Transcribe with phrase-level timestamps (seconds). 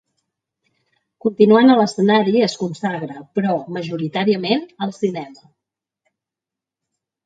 [1.25, 5.49] Continuant a l'escenari, es consagra però majoritàriament al cinema.